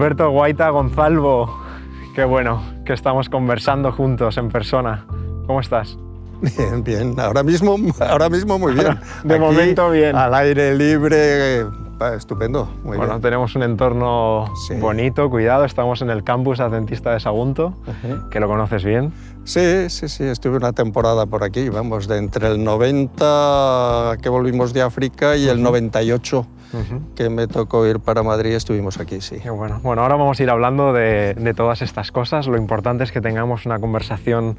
[0.00, 1.58] Bueno, Alberto Guaita Gonzalvo,
[2.14, 5.04] qué bueno que estamos conversando juntos en persona.
[5.46, 5.98] ¿Cómo estás?
[6.56, 7.20] Bien, bien.
[7.20, 8.98] Ahora mismo, ahora mismo muy bien.
[9.24, 10.16] De Aquí, momento bien.
[10.16, 11.64] Al aire libre,
[12.00, 12.64] va, estupendo.
[12.82, 13.20] Muy bueno, bien.
[13.20, 14.74] tenemos un entorno Sí.
[14.80, 15.66] bonito, cuidado.
[15.66, 18.30] Estamos en el campus adventista de Sagunto, Ujú.
[18.30, 19.12] que lo conoces bien.
[19.44, 20.24] Sí, sí, sí.
[20.24, 25.46] Estuve una temporada por aquí, vamos, de entre el 90 que volvimos de África y
[25.46, 26.46] el 98
[27.16, 29.38] Que me tocó ir para Madrid, estuvimos aquí, sí.
[29.42, 29.80] Qué bueno.
[29.82, 32.46] Bueno, ahora vamos a ir hablando de, de todas estas cosas.
[32.46, 34.56] Lo importante es que tengamos una conversación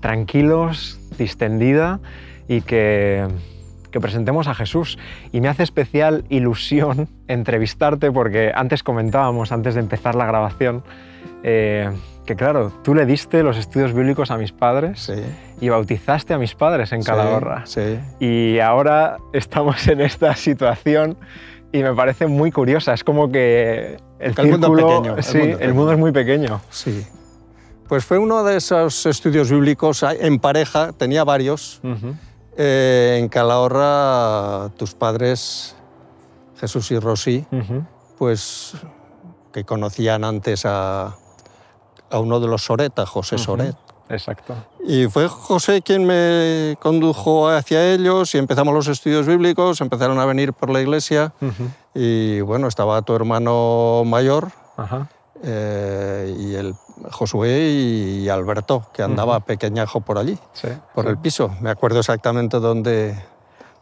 [0.00, 2.00] tranquilos, distendida
[2.48, 3.26] y que,
[3.90, 4.98] que presentemos a Jesús.
[5.32, 10.82] Y me hace especial ilusión entrevistarte porque antes comentábamos, antes de empezar la grabación,
[11.42, 11.90] eh,
[12.26, 15.22] que claro, tú le diste los estudios bíblicos a mis padres Sí.
[15.60, 17.66] y bautizaste a mis padres en Calahorra.
[17.66, 17.98] Sí.
[18.20, 21.16] Y ahora estamos en esta situación
[21.74, 22.94] y me parece muy curiosa.
[22.94, 26.12] Es como que el el mundo es círculo, el sí, mundo el mundo es muy
[26.12, 26.60] pequeño.
[26.70, 27.04] Sí.
[27.88, 31.80] Pues fue uno de esos estudios bíblicos en pareja, tenía varios.
[32.56, 35.74] Eh, en Calahorra, tus padres,
[36.60, 37.44] Jesús y Rosy,
[38.18, 38.74] pues
[39.52, 41.16] que conocían antes a,
[42.08, 43.36] a uno de los Soret, a José.
[43.36, 43.74] Soret.
[44.08, 44.54] Exacto.
[44.86, 50.26] Y fue José quien me condujo hacia ellos y empezamos los estudios bíblicos, empezaron a
[50.26, 51.68] venir por la iglesia Ujú.
[51.94, 55.08] y bueno, estaba tu hermano mayor Ajá.
[55.42, 56.74] eh, y el
[57.10, 61.10] Josué y Alberto, que andaba pequeñajo por allí, Sí, por sí.
[61.10, 61.50] el piso.
[61.60, 63.14] Me acuerdo exactamente dónde,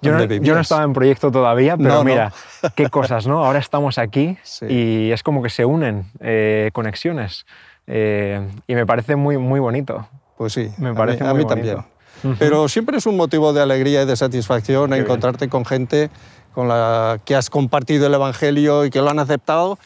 [0.01, 2.05] Yo no, yo no estaba en proyecto todavía, pero No, no.
[2.05, 2.33] mira,
[2.77, 3.45] qué cosas, ¿no?
[3.45, 4.67] Ahora estamos aquí Sí.
[4.69, 7.45] y es como que se unen eh, conexiones.
[7.89, 10.07] Eh, y me parece muy, muy bonito.
[10.43, 11.77] Pues sí, Me a mí- parece a muy mí, también.
[12.25, 12.35] Ujú.
[12.37, 15.05] Pero siempre es un motivo de alegría y de satisfacción Qué bien.
[15.05, 16.11] encontrarte con gente
[16.53, 19.79] con la que has compartido el Evangelio y que lo han aceptado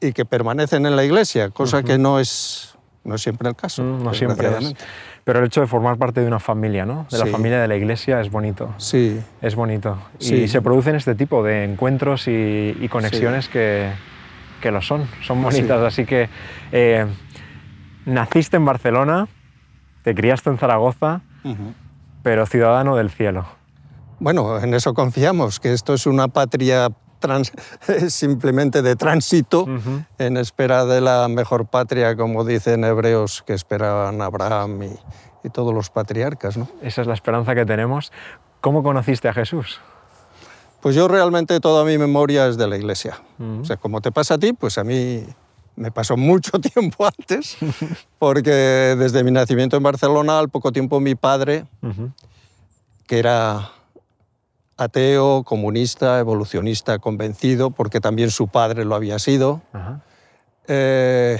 [0.00, 3.82] y que permanecen en la iglesia, cosa que no es, no es siempre el caso.
[3.82, 4.74] Mm, no siempre es.
[5.24, 7.06] Pero el hecho de formar parte de una familia, ¿no?
[7.10, 7.30] De la Sí.
[7.30, 8.72] familia de la iglesia es bonito.
[8.78, 9.98] Sí, Es bonito.
[10.18, 10.48] Y Sí.
[10.48, 13.90] se producen este tipo de encuentros y, y conexiones que,
[14.62, 15.82] que lo son, son bonitas.
[15.82, 16.30] Así que
[16.72, 17.04] eh,
[18.06, 19.28] naciste en Barcelona,
[20.02, 21.20] te criaste en Zaragoza,
[22.22, 23.46] pero ciudadano del cielo.
[24.18, 26.90] Bueno, en eso confiamos, que esto es una patria
[27.20, 27.52] trans-
[28.08, 29.66] simplemente de tránsito
[30.18, 34.90] en espera de la mejor patria, como dicen hebreos que esperaban Abraham y,
[35.44, 36.56] y todos los patriarcas.
[36.58, 36.68] ¿no?
[36.82, 38.12] Esa es la esperanza que tenemos.
[38.60, 39.80] ¿Cómo conociste a Jesús?
[40.82, 43.18] Pues yo realmente toda mi memoria es de la iglesia.
[43.38, 43.60] Ujú.
[43.62, 45.24] O sea, como te pasa a ti, pues a mí
[45.80, 47.56] me pasó mucho tiempo antes,
[48.18, 51.64] porque desde mi nacimiento en Barcelona, al poco tiempo mi padre,
[53.06, 53.72] que era
[54.76, 59.62] ateo, comunista, evolucionista, convencido, porque también su padre lo había sido,
[60.68, 61.38] eh,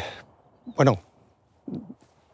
[0.74, 1.02] bueno,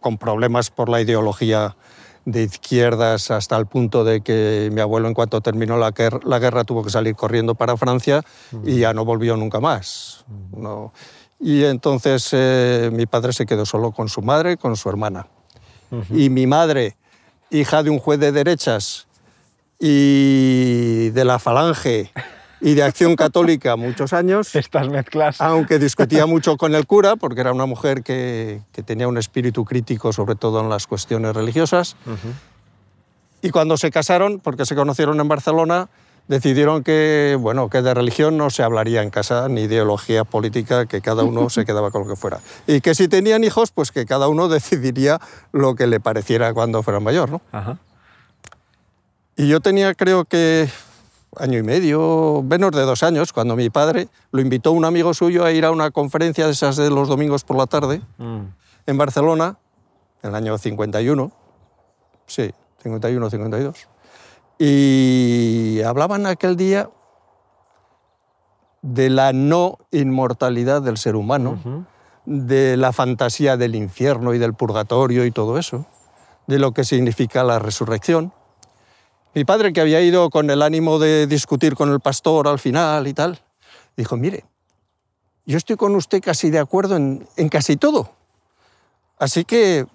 [0.00, 1.76] con problemas por la ideología
[2.24, 6.38] de izquierdas hasta el punto de que mi abuelo en cuanto terminó la guerra, la
[6.38, 8.22] guerra tuvo que salir corriendo para Francia
[8.64, 10.24] y ya no volvió nunca más.
[10.56, 10.92] No.
[11.38, 15.26] Y entonces eh, mi padre se quedó solo con su madre, con su hermana.
[16.10, 16.96] Y mi madre,
[17.50, 19.06] hija de un juez de derechas
[19.78, 22.10] y de la Falange
[22.60, 25.40] y de Acción Católica muchos años, Estas mezclas.
[25.40, 29.64] aunque discutía mucho con el cura, porque era una mujer que, que tenía un espíritu
[29.64, 31.96] crítico, sobre todo en las cuestiones religiosas.
[33.42, 35.88] Y cuando se casaron, porque se conocieron en Barcelona,
[36.28, 41.00] decidieron que, bueno, que de religión no se hablaría en casa, ni ideología política, que
[41.00, 42.40] cada uno se quedaba con lo que fuera.
[42.66, 45.20] Y que si tenían hijos, pues que cada uno decidiría
[45.52, 47.30] lo que le pareciera cuando fuera mayor.
[47.30, 47.40] ¿no?
[47.52, 47.78] Ajá.
[49.36, 50.68] Y yo tenía, creo que,
[51.36, 55.44] año y medio, menos de dos años, cuando mi padre lo invitó un amigo suyo
[55.44, 58.40] a ir a una conferencia de esas de los domingos por la tarde Mm.
[58.86, 59.58] en Barcelona,
[60.22, 61.30] en el año 51,
[62.26, 62.50] sí,
[62.82, 63.86] 51, 52,
[64.58, 66.90] y hablaban aquel día
[68.82, 71.86] de la no inmortalidad del ser humano,
[72.24, 75.86] de la fantasía del infierno y del purgatorio y todo eso,
[76.46, 78.32] de lo que significa la resurrección.
[79.34, 83.06] Mi padre, que había ido con el ánimo de discutir con el pastor al final
[83.06, 83.40] y tal,
[83.96, 84.44] dijo, mire,
[85.44, 88.10] yo estoy con usted casi de acuerdo en, en casi todo.
[89.18, 89.86] Así que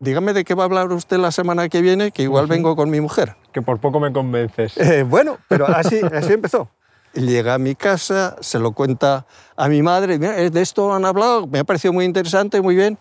[0.00, 2.90] dígame de qué va a hablar usted la semana que viene, que igual vengo con
[2.90, 3.36] mi mujer.
[3.52, 4.76] Que por poco me convences.
[4.76, 6.68] Eh, bueno, pero así, así empezó.
[7.12, 9.26] Llega a mi casa, se lo cuenta
[9.56, 12.98] a mi madre, mira, de esto han hablado, me ha parecido muy interesante, muy bien.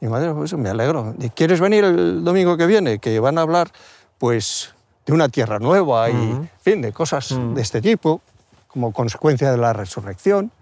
[0.00, 1.14] Mi madre, pues me alegro.
[1.18, 3.00] ¿Y ¿Quieres venir el domingo que viene?
[3.00, 3.70] Que van a hablar,
[4.18, 4.74] pues,
[5.06, 8.20] de una tierra nueva y, en fin, de cosas de este tipo,
[8.68, 10.52] como consecuencia de la resurrección.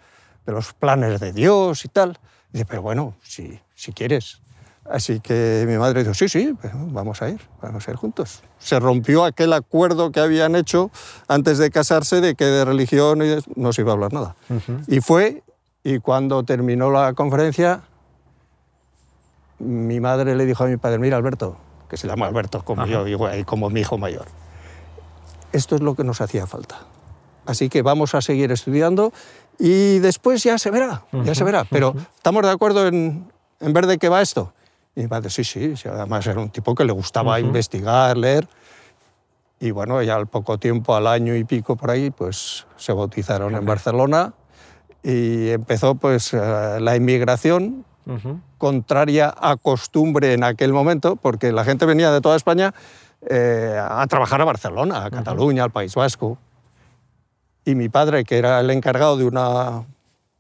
[0.47, 2.19] de los planes de Dios y tal.
[2.53, 4.41] Y dice, pero bueno, si, si quieres.
[4.91, 8.43] Así que mi madre dijo, sí, sí, pues vamos a ir, vamos a ir juntos.
[8.59, 10.91] Se rompió aquel acuerdo que habían hecho
[11.29, 13.21] antes de casarse de que de religión
[13.57, 14.37] no se iba a hablar nada.
[14.87, 15.43] Y fue,
[15.83, 17.83] y cuando terminó la conferencia,
[19.59, 21.57] mi madre le dijo a mi padre, mira Alberto,
[21.89, 24.27] que se llama Alberto como yo y como mi hijo mayor,
[25.53, 26.79] esto es lo que nos hacía falta.
[27.47, 29.13] Así que vamos a seguir estudiando
[29.59, 31.65] y después ya se verá, ya se verá.
[31.71, 33.31] Pero estamos de acuerdo en,
[33.61, 34.53] en ver de qué va esto.
[34.97, 38.49] Y mi padre, sí, sí, además era un tipo que le gustaba investigar, leer.
[39.61, 43.55] Y bueno, ya al poco tiempo, al año y pico por ahí, pues se bautizaron
[43.55, 44.33] en Barcelona
[45.03, 47.85] y empezó pues eh, la inmigración,
[48.57, 52.73] contraria a costumbre en aquel momento, porque la gente venía de toda España
[53.29, 56.39] eh, a trabajar a Barcelona, a Cataluña, al País Vasco.
[57.65, 59.85] Y mi padre, que era el encargado de una,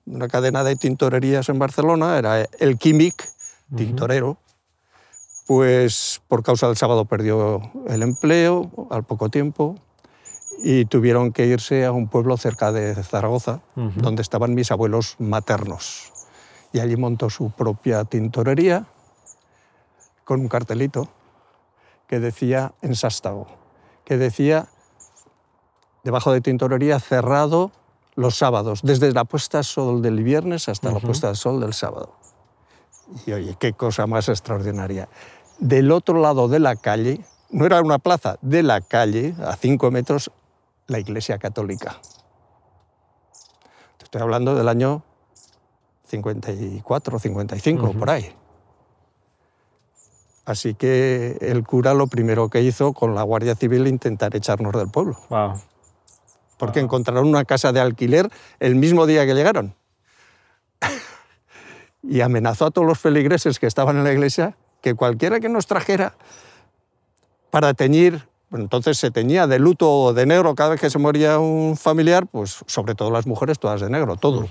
[0.06, 3.29] una cadena de tintorerías en Barcelona, era el químic,
[3.75, 4.38] tintorero,
[5.46, 9.76] pues por causa del sábado perdió el empleo al poco tiempo
[10.58, 16.12] y tuvieron que irse a un pueblo cerca de Zaragoza, donde estaban mis abuelos maternos.
[16.72, 18.87] Y allí montó su propia tintorería
[20.25, 21.08] con un cartelito
[22.08, 23.46] que decía en Sástago,
[24.04, 24.69] que decía
[26.02, 27.70] debajo de tintorería cerrado
[28.14, 31.75] los sábados, desde la puesta de sol del viernes hasta la puesta de sol del
[31.75, 32.14] sábado.
[33.26, 35.08] Y oye, qué cosa más extraordinaria
[35.58, 37.20] del otro lado de la calle,
[37.50, 40.31] no era una plaza, de la calle, a cinco metros,
[40.87, 42.00] la Iglesia Católica.
[44.03, 45.03] estoy hablando del año
[46.06, 48.32] 54, 55, por ahí.
[50.44, 54.88] Así que el cura lo primero que hizo con la Guardia Civil intentar echarnos del
[54.88, 55.19] pueblo.
[56.56, 58.31] Porque encontraron una casa de alquiler
[58.61, 59.75] el mismo día que llegaron.
[62.03, 64.56] y amenazó a todos los feligreses que estaban en la iglesia
[64.87, 66.15] que cualquiera que nos trajera
[67.50, 71.41] para teñir, entonces se teñía de luto o de negro cada vez que se moría
[71.41, 74.47] un familiar, pues sobre todo las mujeres todas de negro, todo.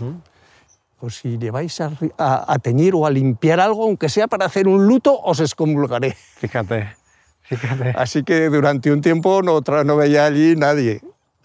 [0.99, 5.17] Pues si lleváis a, teñir o a limpiar algo, aunque sea para hacer un luto,
[5.23, 6.11] os excomulgaré.
[6.11, 6.97] Fíjate,
[7.43, 7.93] fíjate.
[7.95, 10.99] Así que durante un tiempo no, no veía allí nadie,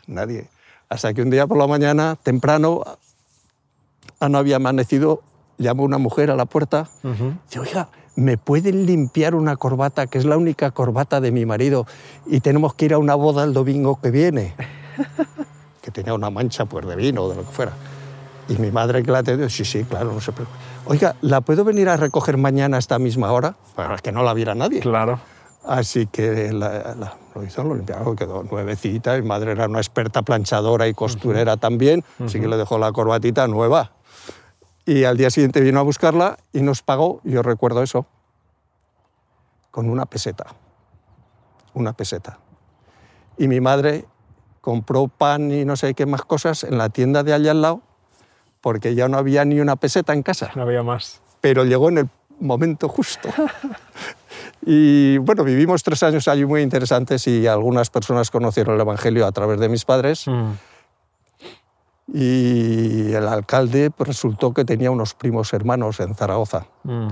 [0.09, 0.49] nadie.
[0.89, 2.83] Hasta que un día por la mañana, temprano,
[4.21, 5.23] no había amanecido,
[5.59, 7.89] llamó una mujer a la puerta, y dice, oiga,
[8.21, 11.87] ¿me pueden limpiar una corbata, que es la única corbata de mi marido,
[12.27, 14.55] y tenemos que ir a una boda el domingo que viene?
[15.83, 17.73] que tenía una mancha pues, de vino o de lo que fuera.
[18.49, 20.59] Y mi madre que la atendió, sí, sí, claro, no se preocupe.
[20.85, 23.55] Oiga, ¿la puedo venir a recoger mañana a esta misma hora?
[23.75, 24.81] Para que no la viera nadie.
[24.81, 25.19] Claro.
[25.65, 29.17] Así que lo hizo, lo limpiaron, quedó nuevecita.
[29.17, 33.47] Mi madre era una experta planchadora y costurera también, así que le dejó la corbatita
[33.47, 33.93] nueva.
[34.87, 38.07] Y al día siguiente vino a buscarla y nos pagó, yo recuerdo eso,
[39.71, 40.47] con una peseta.
[41.75, 42.39] Una peseta.
[43.37, 44.07] Y mi madre
[44.61, 47.83] compró pan y no sé qué más cosas en la tienda de allá al lado,
[48.61, 50.51] porque ya no había ni una peseta en casa.
[50.55, 51.21] No había más.
[51.41, 52.09] Pero llegó en el
[52.41, 53.29] momento justo.
[54.67, 59.33] y bueno, vivimos tres años allí muy interesantes y algunas personas conocieron el Evangelio a
[59.33, 60.27] través de mis padres.
[60.27, 60.70] Mm
[62.13, 67.09] y el alcalde pues, resultó que tenía unos primos hermanos en Zaragoza, mm.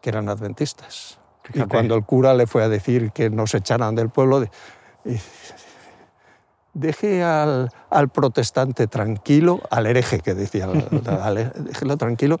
[0.00, 1.18] que eran adventistas.
[1.54, 4.44] Y cuando el cura le fue a decir que nos echaran del pueblo,
[6.74, 10.66] deje al, al, protestante tranquilo, al hereje que decía,
[11.54, 12.38] déjelo tranquilo,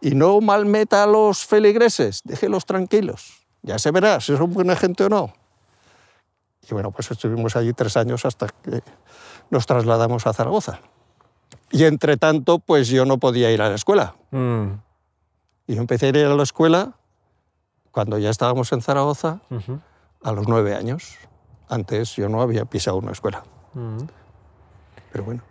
[0.00, 3.46] y no malmeta a los feligreses, déjelos tranquilos.
[3.62, 5.32] Ya se verá si son buena gente o no.
[6.68, 8.82] Y bueno, pues estuvimos allí tres años hasta que
[9.50, 10.80] nos trasladamos a Zaragoza.
[11.70, 14.14] Y entre tanto, pues yo no podía ir a la escuela.
[14.30, 14.66] Mm.
[15.66, 16.92] Y yo empecé a ir a la escuela
[17.90, 19.40] cuando ya estábamos en Zaragoza,
[20.22, 21.16] a los nueve años.
[21.68, 23.44] Antes yo no había pisado una escuela.
[23.74, 23.98] Mm.
[25.12, 25.42] Pero bueno.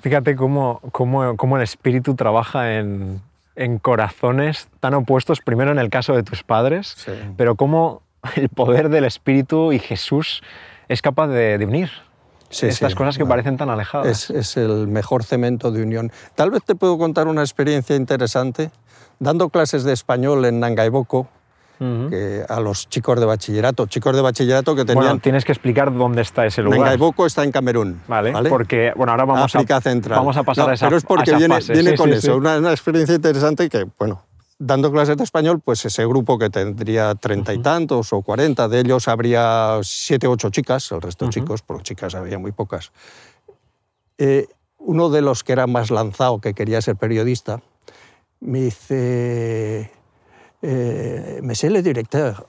[0.00, 3.22] Fíjate cómo, cómo, cómo el espíritu trabaja en,
[3.54, 7.06] en, corazones tan opuestos, primero en el caso de tus padres,
[7.36, 8.02] pero cómo
[8.36, 10.42] el poder del espíritu y Jesús
[10.88, 11.90] es capaz de, de unir
[12.62, 14.30] estas cosas que parecen tan alejadas.
[14.30, 16.12] Es, el mejor cemento de unión.
[16.34, 18.70] Tal vez te puedo contar una experiencia interesante.
[19.18, 21.28] Dando clases de español en Nangaiboko,
[21.78, 25.04] que a los chicos de bachillerato, chicos de bachillerato que tenían...
[25.04, 26.80] Bueno, tienes que explicar dónde está ese lugar.
[26.80, 28.00] Nangaiboko está en Camerún.
[28.08, 30.18] Vale, porque bueno, ahora vamos, a, Central.
[30.18, 33.14] vamos a pasar a esa Pero es porque viene, viene con eso, una, una, experiencia
[33.14, 34.24] interesante que, bueno,
[34.58, 38.80] dando clases de español, pues ese grupo que tendría treinta y tantos o cuarenta, de
[38.80, 42.92] ellos habría siete ocho chicas, el resto chicos, porque chicas había muy pocas.
[44.18, 47.62] Eh, uno de los que era más lanzado, que quería ser periodista,
[48.40, 49.90] me dice,
[50.62, 52.48] eh, me sé el director,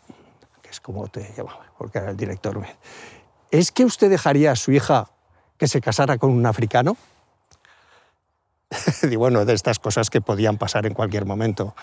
[0.61, 2.61] que es como te llamaba, porque era el director,
[3.51, 5.09] ¿es que usted dejaría a su hija
[5.57, 6.97] que se casara con un africano?
[9.03, 11.75] Digo, bueno, de estas cosas que podían pasar en cualquier momento.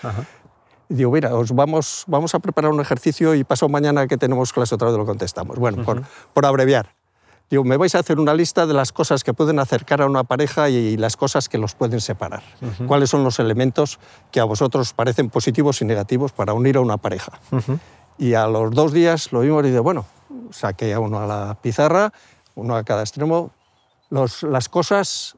[0.89, 4.75] Digo, mira, os vamos, vamos a preparar un ejercicio y pasó mañana que tenemos clase
[4.75, 5.57] otra vez lo contestamos.
[5.57, 6.93] Bueno, por, por abreviar.
[7.49, 10.23] Digo, me vais a hacer una lista de las cosas que pueden acercar a una
[10.23, 12.41] pareja y las cosas que los pueden separar.
[12.87, 13.99] ¿Cuáles son los elementos
[14.31, 17.39] que a vosotros parecen positivos y negativos para unir a una pareja?
[18.17, 20.05] Y a los dos días lo vimos y digo, bueno,
[20.51, 22.11] saqué a uno a la pizarra,
[22.55, 23.51] uno a cada extremo,
[24.09, 25.35] los, las cosas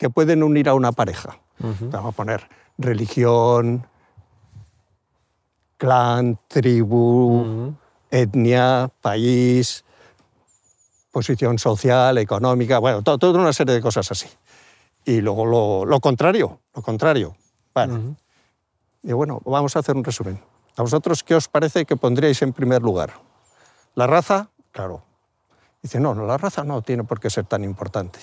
[0.00, 1.38] que pueden unir a una pareja.
[1.58, 3.86] Vamos a poner religión,
[5.76, 7.74] clan, tribu,
[8.10, 9.84] etnia, país,
[11.12, 14.26] posición social, económica, bueno, toda una serie de cosas así.
[15.04, 17.36] Y luego lo, contrario, lo contrario.
[17.74, 18.16] Bueno,
[19.02, 20.42] y bueno, vamos a hacer un resumen.
[20.78, 23.12] ¿A vosotros qué os parece que pondríais en primer lugar?
[23.94, 24.48] ¿La raza?
[24.72, 25.02] Claro.
[25.82, 28.18] Dice, no, no, la raza no tiene por qué ser tan importante.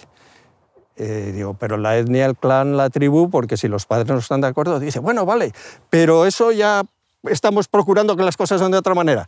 [0.99, 4.41] Eh, digo, pero la etnia, el clan, la tribu, porque si los padres no están
[4.41, 5.51] de acuerdo, dice, bueno, vale,
[5.91, 6.83] pero eso ya
[7.29, 9.27] estamos procurando que las cosas sean de otra manera.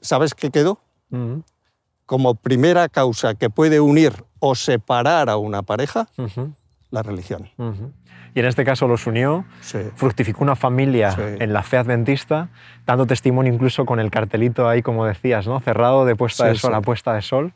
[0.00, 0.78] ¿Sabes qué quedó?
[2.06, 6.08] Como primera causa que puede unir o separar a una pareja,
[6.90, 7.50] la religión.
[8.34, 9.44] Y en este caso los unió,
[9.96, 12.48] fructificó una familia en la fe adventista,
[12.86, 15.60] dando testimonio incluso con el cartelito ahí, como decías, ¿no?
[15.60, 17.52] cerrado de puesta de sol a puesta de sol.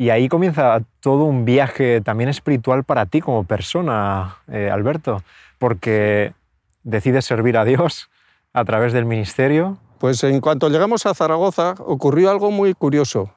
[0.00, 5.22] Y ahí comienza todo un viaje también espiritual para ti como persona, eh, Alberto,
[5.58, 6.32] porque
[6.84, 8.08] decides servir a Dios
[8.54, 9.76] a través del ministerio.
[9.98, 13.30] Pues en cuanto llegamos a Zaragoza ocurrió algo muy curioso.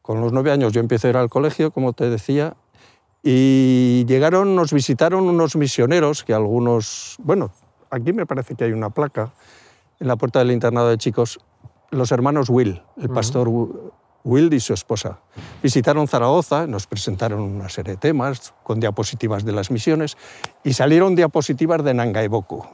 [0.00, 2.56] Con los nueve años yo empecé a ir al colegio, como te decía,
[3.22, 7.50] y llegaron, nos visitaron unos misioneros que algunos, bueno,
[7.90, 9.34] aquí me parece que hay una placa
[10.00, 11.38] en la puerta del internado de chicos,
[11.90, 13.50] los hermanos Will, el pastor
[14.24, 15.20] Will y su esposa.
[15.62, 20.16] Visitaron Zaragoza, nos presentaron una serie de temas con diapositivas de las misiones
[20.64, 22.64] y salieron diapositivas de Nangaeboku.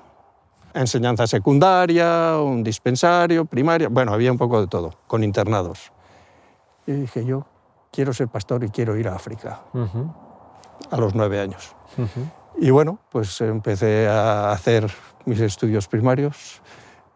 [0.73, 5.93] Enseñanza secundaria, un dispensario, primaria, bueno, había un poco de todo, con internados.
[6.87, 7.47] Y dije, yo
[7.91, 9.63] quiero ser pastor y quiero ir a África,
[10.91, 11.75] a los nueve años.
[12.59, 14.89] Y bueno, pues empecé a hacer
[15.25, 16.63] mis estudios primarios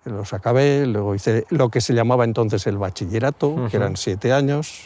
[0.04, 4.84] los acabé, luego hice lo que se llamaba entonces el bachillerato, que eran siete años.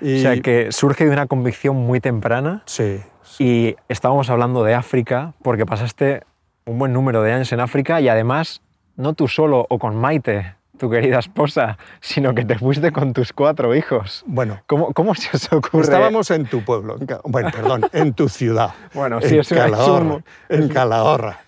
[0.00, 0.18] Y...
[0.18, 2.62] O sea, que surge de una convicción muy temprana.
[2.66, 3.00] Sí,
[3.38, 6.22] Y estábamos hablando de África, porque pasaste
[6.64, 8.62] un buen número de años en África y además,
[8.96, 13.32] no tú solo o con Maite, tu querida esposa, sino que te fuiste con tus
[13.32, 14.24] cuatro hijos.
[14.26, 14.60] Bueno.
[14.66, 15.82] ¿Cómo, cómo se os ocurre?
[15.82, 18.74] Estábamos en tu pueblo, bueno, perdón, en tu ciudad.
[18.94, 21.40] Bueno, sí, en es Calahorra, En Calahorra.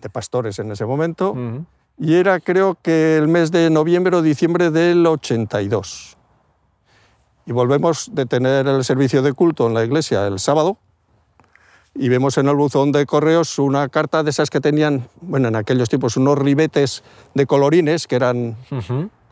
[0.00, 1.34] De pastores en ese momento
[2.00, 6.16] y era creo que el mes de noviembre o diciembre del 82.
[7.44, 10.78] Y volvemos de tener el servicio de culto en la iglesia el sábado
[11.94, 15.56] y vemos en el buzón de correos una carta de esas que tenían, bueno, en
[15.56, 17.02] aquellos tiempos unos ribetes
[17.34, 18.56] de colorines que eran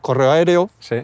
[0.01, 0.69] correo aéreo.
[0.79, 0.97] Sí.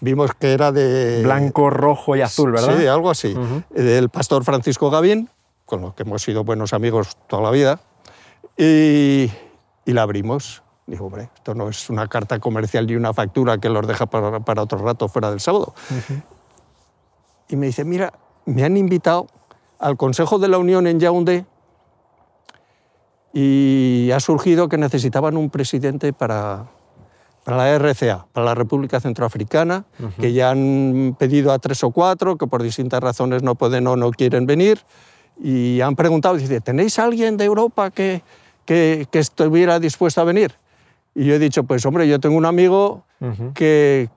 [0.00, 1.22] Vimos que era de...
[1.22, 2.78] Blanco, rojo y azul, ¿verdad?
[2.78, 3.34] Sí, algo así.
[3.68, 5.28] Del pastor Francisco Gavín,
[5.66, 7.80] con lo que hemos sido buenos amigos toda la vida.
[8.56, 9.30] Y,
[9.84, 13.68] y la abrimos Dijo, hombre, esto no es una carta comercial ni una factura que
[13.68, 15.72] los deja para, para otro rato fuera del sábado.
[17.48, 18.12] Y me dice, mira,
[18.44, 19.28] me han invitado
[19.78, 21.46] al Consejo de la Unión en Yaoundé
[23.32, 26.66] y ha surgido que necesitaban un presidente para,
[27.44, 29.84] para la RCA, para la República Centroafricana,
[30.18, 33.94] que ya han pedido a tres o cuatro, que por distintas razones no pueden o
[33.94, 34.80] no quieren venir,
[35.40, 38.24] y han preguntado, dice, ¿tenéis alguien de Europa que,
[38.64, 40.52] que, que estuviera dispuesto a venir?
[41.14, 43.04] Y yo he dicho, pues hombre, yo tengo un amigo
[43.54, 44.08] que,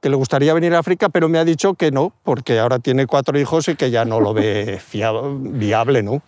[0.00, 3.06] que, le gustaría venir a África, pero me ha dicho que no, porque ahora tiene
[3.06, 4.80] cuatro hijos y que ya no lo ve
[5.38, 6.22] viable, ¿no?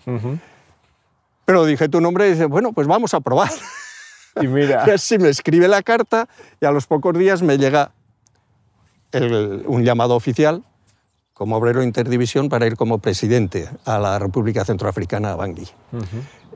[1.44, 3.50] Pero dije tu nombre y dice, bueno, pues vamos a probar.
[4.42, 4.82] Y mira.
[4.88, 6.28] y así me escribe la carta
[6.61, 7.92] y a los pocos días me llega
[9.12, 10.64] un llamado oficial
[11.34, 15.68] como obrero interdivisión para ir como presidente a la República Centroafricana, a Bangui.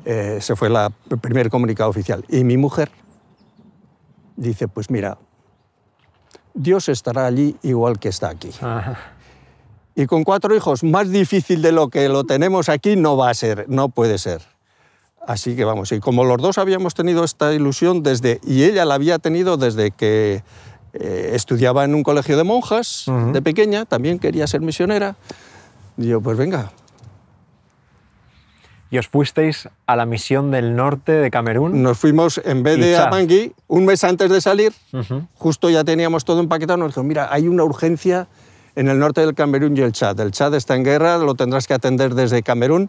[0.04, 2.24] Eh, ese fue la, el primer comunicado oficial.
[2.28, 2.90] Y mi mujer
[4.38, 5.18] dice, pues mira,
[6.54, 8.50] Dios estará allí igual que está aquí.
[9.94, 13.34] Y con cuatro hijos, más difícil de lo que lo tenemos aquí no va a
[13.34, 14.42] ser, no puede ser.
[15.26, 18.94] Así que vamos, y como los dos habíamos tenido esta ilusión desde, y ella la
[18.94, 20.42] había tenido desde que
[20.94, 25.16] eh, estudiaba en un colegio de monjas de pequeña, también quería ser misionera,
[25.98, 26.70] Digo, pues venga.
[28.90, 31.82] Y os fuisteis a la misión del norte de Camerún.
[31.82, 35.26] Nos fuimos, en vez Y de a Bangui, un mes antes de salir, Ujú.
[35.34, 38.28] justo ya teníamos todo empaquetado, nos dijo, mira, hay una urgencia
[38.76, 40.18] en el norte del Camerún y el Chad.
[40.20, 42.88] El Chad está en guerra, lo tendrás que atender desde Camerún,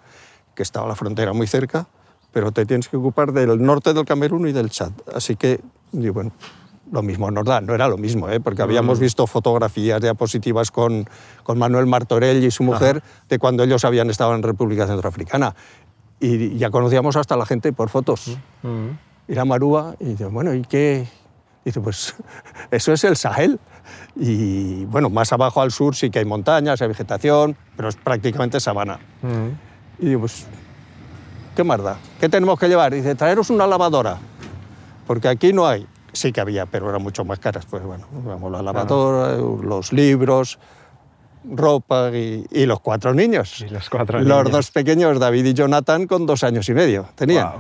[0.56, 1.88] que estaba la frontera muy cerca,
[2.32, 4.92] pero te tienes que ocupar del norte del Camerún y del Chad.
[5.14, 5.60] Así que,
[5.92, 6.32] digo, bueno,
[6.92, 8.40] lo mismo nos da, no era lo mismo, ¿eh?
[8.40, 11.08] porque habíamos visto fotografías, diapositivas con,
[11.44, 15.56] con Manuel Martorell y su mujer de cuando ellos habían estado en República Centroafricana.
[16.20, 18.96] Y ya conocíamos hasta la gente por fotos Ujú.
[19.28, 21.08] ir a Marúa y dice, bueno, ¿y qué?
[21.64, 22.16] Dice, pues
[22.72, 23.60] eso es el Sahel.
[24.16, 28.60] Y bueno, más abajo al sur sí que hay montañas, hay vegetación, pero es prácticamente
[28.60, 29.00] sabana.
[29.24, 29.52] Ujú.
[30.00, 30.46] Y digo, pues,
[31.56, 31.98] ¿qué más da?
[32.20, 32.94] ¿Qué tenemos que llevar?
[32.94, 34.18] Dice, traeros una lavadora,
[35.08, 35.88] porque aquí no hay.
[36.12, 37.66] Sí que había, pero eran mucho más caras.
[37.70, 40.58] Pues bueno, vamos, la lavadora, los libros,
[41.44, 43.62] ropa y, y los cuatro niños.
[43.62, 47.52] Y los cuatro Los dos pequeños, David y Jonathan, con dos años y medio tenían.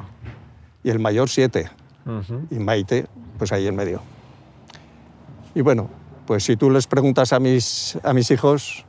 [0.83, 1.69] Y el mayor siete
[2.49, 3.07] y Maite,
[3.37, 4.01] pues ahí en medio.
[5.55, 5.89] Y bueno,
[6.25, 8.85] pues si tú les preguntas a mis, a mis hijos,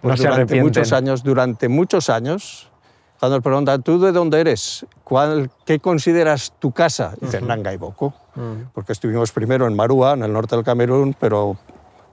[0.00, 2.70] pues No durante muchos años, durante muchos años,
[3.18, 4.84] cuando les preguntan, ¿tú de dónde eres?
[5.02, 7.14] ¿Cuál, ¿Qué consideras tu casa?
[7.20, 8.66] Dicen, Nanga y Boko, Ujú.
[8.74, 11.56] porque estuvimos primero en Marúa, en el norte del Camerún, pero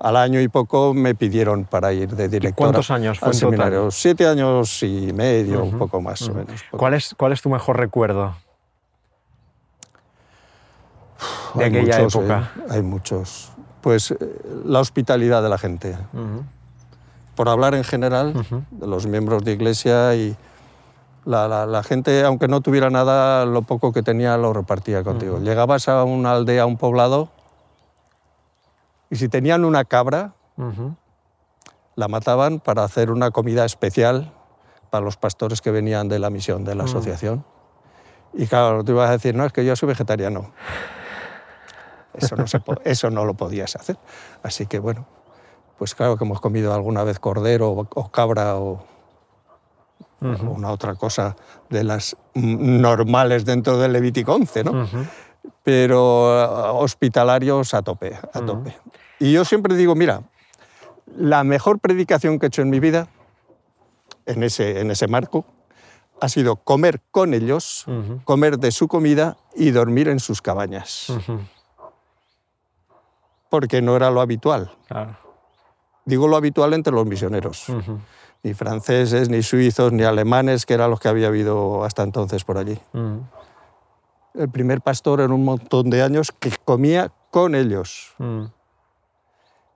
[0.03, 3.39] al año y poco me pidieron para ir de director cuántos años fue al en
[3.39, 3.91] total?
[3.91, 6.63] Siete años y medio, un poco más o menos.
[6.71, 8.35] ¿Cuál es, ¿Cuál es tu mejor recuerdo
[11.55, 12.51] de Hay aquella muchos, época?
[12.57, 12.61] ¿eh?
[12.69, 13.51] Hay muchos.
[13.81, 14.17] Pues eh,
[14.65, 15.95] la hospitalidad de la gente.
[17.35, 18.33] Por hablar en general,
[18.71, 20.35] de los miembros de iglesia y
[21.25, 25.39] la, la- la gente, aunque no tuviera nada, lo poco que tenía lo repartía contigo.
[25.39, 27.29] Llegabas a una aldea, a un poblado,
[29.11, 30.33] y si tenían una cabra,
[31.95, 34.33] la mataban para hacer una comida especial
[34.89, 37.43] para los pastores que venían de la misión de la asociación.
[38.33, 40.51] Y claro, tú ibas a decir, no, es que yo soy vegetariano.
[42.13, 43.97] Eso no, se eso no lo podías hacer.
[44.43, 45.05] Así que bueno,
[45.77, 48.85] pues claro que hemos comido alguna vez cordero o, cabra o,
[50.21, 51.35] una otra cosa
[51.69, 54.87] de las mm, normales dentro del Levítico 11, ¿no?
[55.63, 58.75] Pero eh, hospitalarios a tope, a tope.
[59.19, 60.23] Y yo siempre digo, mira,
[61.15, 63.07] la mejor predicación que he hecho en mi vida,
[64.25, 65.45] en ese, en ese marco,
[66.19, 67.85] ha sido comer con ellos,
[68.23, 71.07] comer de su comida y dormir en sus cabañas,
[73.49, 74.71] porque no era lo habitual.
[74.87, 75.17] Claro.
[76.05, 77.65] Digo lo habitual entre los misioneros,
[78.43, 82.57] ni franceses, ni suizos, ni alemanes, que eran los que había habido hasta entonces por
[82.57, 82.79] allí.
[84.33, 88.13] El primer pastor en un montón de años que comía con ellos.
[88.19, 88.49] Ujú.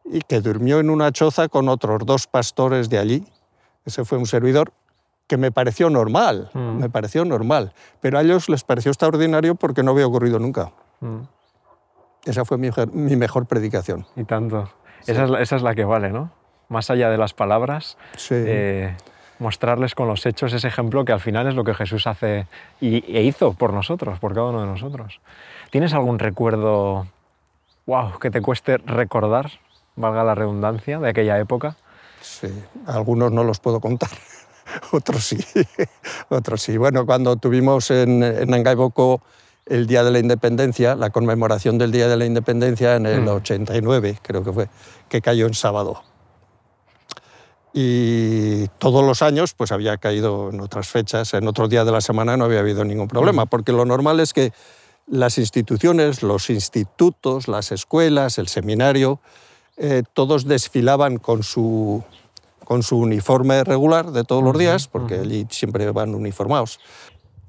[0.08, 3.26] y que durmió en una choza con otros dos pastores de allí.
[3.86, 4.72] Ese fue un servidor
[5.26, 6.78] que me pareció normal, Mm.
[6.78, 10.72] me pareció normal, pero a ellos les pareció extraordinario porque no había ocurrido nunca.
[11.02, 11.26] Ujú.
[12.26, 14.06] Esa fue mi, mejor- mi mejor predicación.
[14.16, 14.70] Y tanto.
[15.08, 16.30] Esa, es la, esa es la que vale, ¿no?
[16.70, 18.36] Más allá de las palabras, Sí.
[18.38, 18.96] eh,
[19.40, 22.48] mostrarles con los hechos ese ejemplo que al final es lo que Jesús hace
[22.80, 25.20] y, e hizo por nosotros, por cada uno de nosotros.
[25.72, 27.08] ¿Tienes algún recuerdo,
[27.86, 29.52] wow, que te cueste recordar,
[29.96, 31.76] valga la redundancia, de aquella época?
[32.22, 32.48] Sí,
[32.88, 34.10] algunos no los puedo contar,
[34.92, 35.38] otros sí,
[36.30, 36.78] otros sí.
[36.78, 39.22] Bueno, cuando tuvimos en, en Angaiboko
[39.66, 43.28] el Día de la Independencia, la conmemoración del Día de la Independencia en el Mm.
[43.30, 44.70] 89, creo que fue,
[45.10, 46.04] que cayó en sábado.
[47.78, 52.00] Y todos los años pues había caído en otras fechas, en otro día de la
[52.00, 54.54] semana no había habido ningún problema, porque lo normal es que
[55.08, 59.20] las instituciones, los institutos, las escuelas, el seminario,
[59.76, 62.02] eh, todos desfilaban con su,
[62.64, 66.80] con su uniforme regular de todos los días, porque allí siempre van uniformados.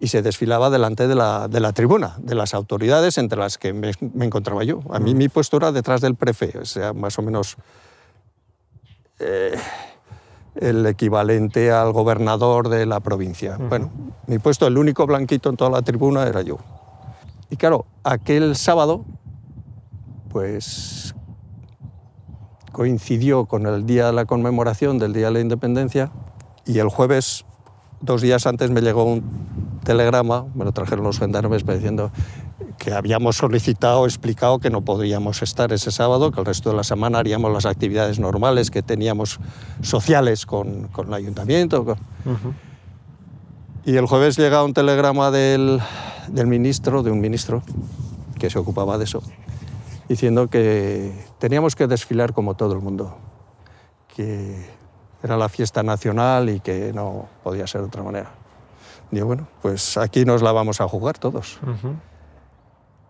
[0.01, 3.73] Y se desfilaba delante de la, de la tribuna, de las autoridades entre las que
[3.73, 4.81] me, me encontraba yo.
[4.91, 7.57] A mí mi puesto era detrás del prefe, o sea, más o menos
[9.21, 9.57] eh,
[10.61, 13.57] el equivalente al gobernador de la provincia.
[13.69, 13.91] Bueno,
[14.27, 16.59] mi puesto, el único blanquito en toda la tribuna era yo.
[17.51, 19.05] Y claro, aquel sábado,
[20.31, 21.15] pues
[22.73, 26.11] coincidió con el día de la conmemoración del Día de la Independencia
[26.67, 27.47] y el jueves,
[28.01, 29.23] dos días antes, me llegó un
[29.85, 32.11] telegrama, me lo trajeron los gendarmes diciendo
[32.79, 36.85] que habíamos solicitado, explicado que no podríamos estar ese sábado, que el resto de la
[36.85, 39.39] semana haríamos las actividades normales que teníamos
[39.83, 41.85] sociales con, con el ayuntamiento.
[41.85, 41.99] con-
[43.85, 45.81] y el jueves llega un telegrama del,
[46.29, 47.63] del ministro, de un ministro
[48.39, 49.23] que se ocupaba de eso,
[50.09, 53.17] diciendo que teníamos que desfilar como todo el mundo,
[54.15, 54.67] que
[55.23, 58.31] era la fiesta nacional y que no podía ser de otra manera.
[59.11, 61.59] Digo, bueno, pues aquí nos la vamos a jugar todos.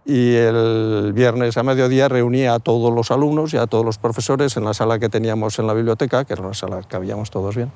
[0.06, 4.56] Y el viernes a mediodía reuní a todos los alumnos y a todos los profesores
[4.56, 7.56] en la sala que teníamos en la biblioteca, que era una sala que habíamos todos
[7.56, 7.72] bien.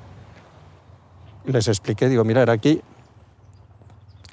[1.45, 2.81] Les expliqué, digo, mirar, aquí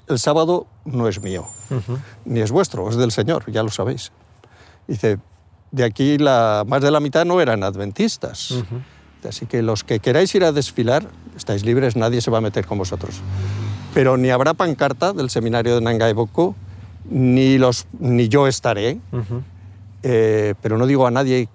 [0.07, 1.47] el sábado no es mío,
[2.25, 4.13] ni es vuestro, es del Señor, ya lo sabéis.
[4.87, 5.19] Dice,
[5.73, 8.55] de aquí la, más de la mitad no eran adventistas.
[9.29, 12.65] Así que los que queráis ir a desfilar, estáis libres, nadie se va a meter
[12.65, 13.21] con vosotros.
[13.93, 16.55] Pero ni habrá pancarta del seminario de Nangai Boko,
[17.09, 19.01] ni, los, ni yo estaré,
[20.03, 21.49] eh, pero no digo a nadie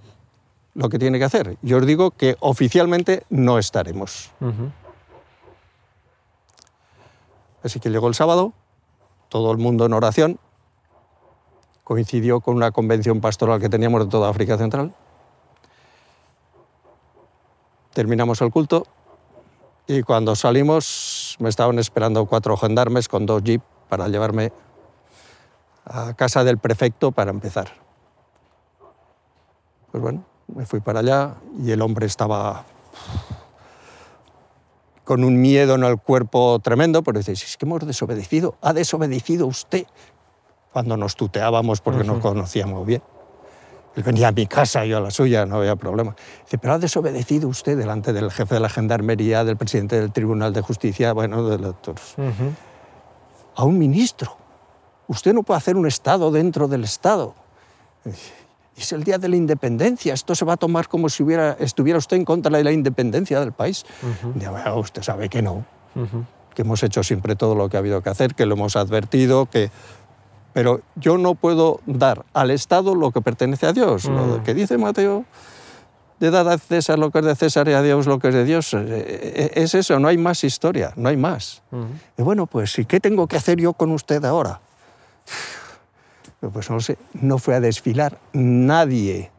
[0.74, 1.58] lo que tiene que hacer.
[1.62, 4.32] Yo os digo que oficialmente no estaremos.
[7.63, 8.54] Así que llegó el sábado,
[9.30, 10.39] todo el mundo en oración,
[11.84, 14.94] coincidió con una convención pastoral que teníamos de toda África Central.
[17.94, 18.88] Terminamos el culto
[19.86, 24.52] y cuando salimos me estaban esperando cuatro gendarmes con dos jeeps para llevarme
[25.86, 27.69] a casa del prefecto para empezar.
[29.91, 32.65] Pues bueno, me fui para allá y el hombre estaba
[35.04, 39.48] con un miedo en el cuerpo tremendo, pero dice, es que hemos desobedecido, ha desobedecido
[39.48, 39.86] usted,
[40.72, 43.04] cuando nos tuteábamos porque no conocíamos bien.
[43.96, 46.15] Él venía a mi casa, yo a la suya, no había problema.
[46.46, 50.52] Dice, pero ha desobedecido usted delante del jefe de la gendarmería, del presidente del Tribunal
[50.52, 51.76] de Justicia, bueno, de los,
[53.56, 54.36] a un ministro.
[55.13, 57.36] Usted no puede hacer un Estado dentro del Estado.
[58.76, 60.13] Es el día de la independencia.
[60.13, 63.39] Esto se va a tomar como si hubiera, estuviera usted en contra de la independencia
[63.39, 63.86] del país.
[64.76, 65.65] usted sabe que no.
[66.56, 69.45] Que hemos hecho siempre todo lo que ha habido que hacer, que lo hemos advertido,
[69.45, 69.69] que
[70.54, 74.06] pero yo no puedo dar al Estado lo que pertenece a Dios.
[74.06, 74.43] Lo mm.
[74.43, 75.26] que dice Mateo,
[76.19, 78.34] de dar a César lo que es de César y a Dios lo que es
[78.34, 81.62] de Dios, eh, eh, es eso, no hay más historia, no hay más.
[82.17, 84.62] Y bueno, pues, ¿y qué tengo que hacer yo con usted ahora?
[86.52, 89.32] Pues no sé, no fue a desfilar nadie,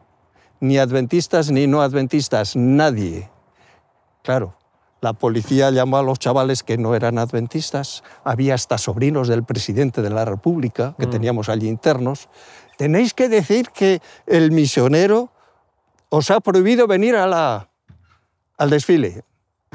[0.59, 3.29] ni adventistas ni no adventistas, nadie.
[4.23, 4.57] Claro,
[5.01, 10.01] la policía llamó a los chavales que no eran adventistas, había hasta sobrinos del presidente
[10.01, 11.09] de la República que mm.
[11.11, 12.27] teníamos allí internos.
[12.77, 15.29] Tenéis que decir que el misionero
[16.09, 17.69] os ha prohibido venir a la,
[18.57, 19.23] al desfile.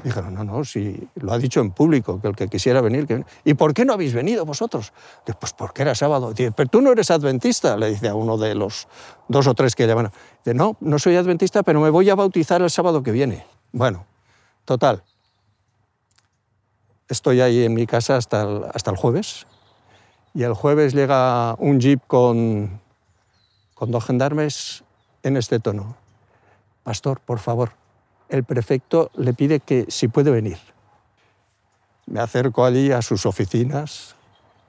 [0.03, 3.25] Dijeron, no, no, si lo ha dicho en público, que el que quisiera venir, que
[3.45, 4.93] ¿Y por qué no habéis venido vosotros?
[5.39, 6.33] pues porque era sábado.
[6.33, 8.89] Dice, pero tú no eres adventista, le dice a uno de los
[9.29, 10.11] dos o tres que llaman.
[10.45, 13.47] Dice, no, no soy adventista, pero me voy a bautizar el sábado que viene.
[13.73, 14.07] Bueno,
[14.65, 15.03] total.
[17.09, 19.47] Estoy ahí en mi casa hasta el, hasta el jueves.
[20.35, 22.81] Y el jueves llega un jeep con,
[23.75, 24.85] con dos gendarmes
[25.23, 25.97] en este tono.
[26.85, 27.73] Pastor, por favor,
[28.31, 30.59] el prefecto le pide que si puede venir.
[32.07, 34.17] Me acerco allí a sus oficinas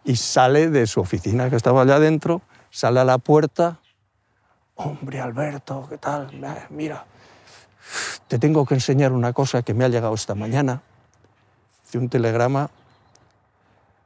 [0.04, 3.80] y sale de su oficina que estaba allá adentro, sale a la puerta.
[4.76, 6.32] Hombre, Alberto, ¿qué tal?
[6.70, 7.06] Mira,
[8.28, 10.82] te tengo que enseñar una cosa que me ha llegado esta mañana.
[11.86, 12.70] Hice un telegrama.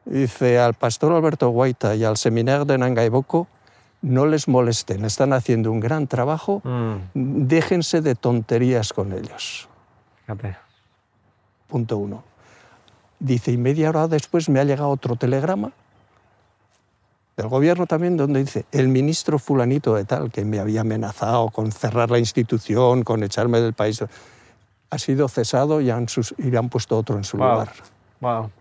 [0.05, 3.47] Dice al pastor Alberto Guaita y al seminario de Nangaiboko
[4.05, 7.47] no les molesten, están haciendo un gran trabajo, mm.
[7.47, 9.67] déjense de tonterías con ellos.
[11.67, 12.23] Punto uno.
[13.19, 15.71] Dice, y media hora después me ha llegado otro telegrama
[17.35, 21.71] del gobierno también, donde dice, el ministro fulanito de tal, que me había amenazado con
[21.71, 24.03] cerrar la institución, con echarme del país,
[24.89, 26.05] ha sido cesado y han,
[26.37, 27.71] y han puesto otro en su lugar.
[28.21, 28.51] Wow.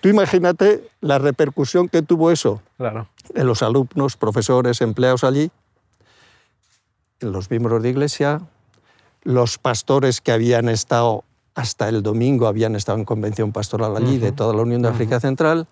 [0.00, 3.08] Tú imagínate la repercusión que tuvo eso claro.
[3.34, 5.50] en los alumnos, profesores, empleados allí,
[7.20, 8.40] en los miembros de iglesia,
[9.24, 14.30] los pastores que habían estado hasta el domingo, habían estado en convención pastoral allí de
[14.30, 15.66] toda la Unión de África Central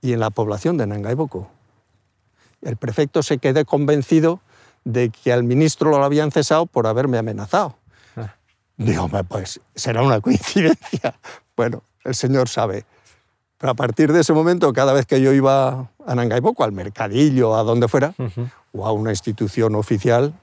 [0.00, 1.50] y en la población de Nangaiboko.
[2.62, 4.40] El prefecto se quedó convencido
[4.84, 7.76] de que al ministro lo habían cesado por haberme amenazado.
[8.16, 8.34] Ah.
[8.78, 11.14] Digo, pues será una coincidencia.
[11.56, 12.84] Bueno, el Señor sabe.
[13.58, 17.56] Pero a partir de ese momento, cada vez que yo iba a Nangaiboko, al mercadillo,
[17.56, 18.14] a donde fuera,
[18.72, 20.34] o a una institución oficial,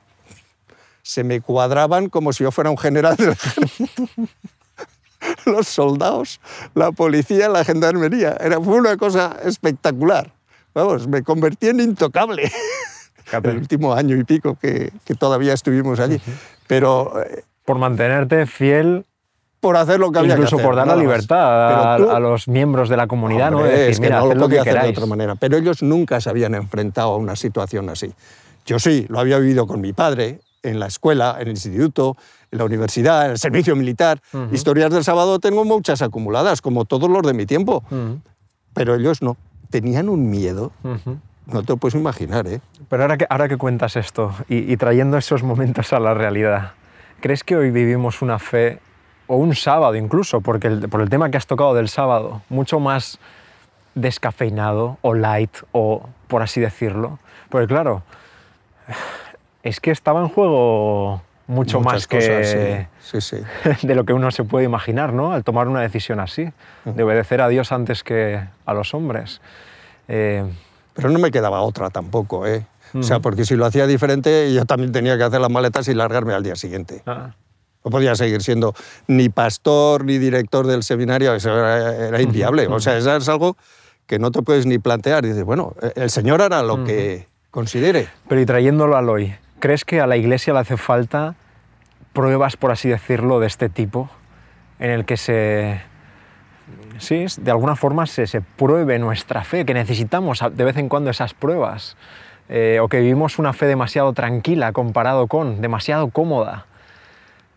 [1.04, 4.08] se me cuadraban como si yo fuera un general del ejército.
[5.46, 6.42] Los soldados,
[6.74, 8.36] la policía, la gendarmería.
[8.40, 10.34] Era, fue una cosa espectacular.
[10.74, 12.52] Vamos, me convertí en intocable
[13.32, 16.20] el último año y pico que, que todavía estuvimos allí.
[16.68, 17.22] Pero...
[17.24, 19.06] Eh, Por mantenerte fiel
[19.64, 20.66] por hacer lo que había Incluso que hacer.
[20.66, 23.66] por dar la libertad a, los miembros de la comunidad, ¿no?
[23.66, 25.36] es que no lo podía hacer de otra manera.
[25.36, 28.14] Pero ellos nunca se habían enfrentado a una situación así.
[28.66, 32.18] Yo sí, lo había vivido con mi padre en la escuela, en el instituto,
[32.52, 34.20] en la universidad, en el servicio militar.
[34.52, 37.84] Historias del sábado tengo muchas acumuladas, como todos los de mi tiempo.
[38.74, 39.38] Pero ellos no.
[39.70, 40.74] Tenían un miedo.
[41.46, 42.60] No te lo puedes imaginar, ¿eh?
[42.90, 46.74] Pero ahora que, ahora que cuentas esto y, trayendo esos momentos a la realidad,
[47.22, 48.80] ¿crees que hoy vivimos una fe,
[49.34, 53.18] o un sábado incluso, porque por el tema que has tocado del sábado, mucho más
[53.96, 57.18] descafeinado o light, o por así decirlo?
[57.50, 58.04] Porque claro,
[59.64, 62.88] es que estaba en juego mucho más que
[63.82, 65.34] de lo que uno se puede imaginar, ¿no?
[65.34, 66.52] Al tomar una decisión así,
[66.86, 69.42] de obedecer a Dios antes que a los hombres.
[70.10, 70.46] Eh,
[70.94, 72.68] pero no me quedaba otra tampoco, ¿eh?
[72.94, 75.96] O sea, porque si lo hacía diferente, yo también tenía que hacer las maletas y
[75.96, 77.02] largarme al día siguiente.
[77.08, 77.32] Ah.
[77.84, 78.74] No podía seguir siendo
[79.08, 82.68] ni pastor ni director del seminario, eso era, inviable.
[82.68, 83.58] O sea, eso es algo
[84.06, 85.24] que no te puedes ni plantear.
[85.24, 88.08] Dices, bueno, el Señor hará lo que considere.
[88.28, 91.36] Pero y trayéndolo al hoy, ¿crees que a la Iglesia le hace falta
[92.14, 94.10] pruebas, por así decirlo, de este tipo,
[94.80, 95.82] en el que se
[97.00, 101.10] sí, de alguna forma se, se, pruebe nuestra fe, que necesitamos de vez en cuando
[101.10, 101.98] esas pruebas,
[102.50, 106.66] eh, o que vivimos una fe demasiado tranquila comparado con, demasiado cómoda.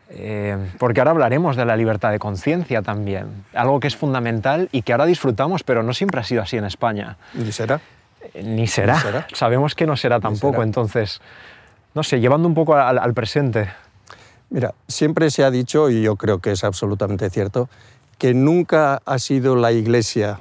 [0.08, 4.82] Eh, porque ahora hablaremos de la libertad de conciencia también, algo que es fundamental y
[4.82, 7.16] que ahora disfrutamos, pero no siempre ha sido así en España.
[7.34, 7.80] Ni será.
[8.34, 9.26] Eh, ni, será.
[9.32, 11.20] Sabemos que no será tampoco, entonces,
[11.94, 13.68] no sé, llevando un poco al, al presente.
[14.50, 17.68] Mira, siempre se ha dicho, y yo creo que es absolutamente cierto,
[18.18, 20.40] que nunca ha sido la Iglesia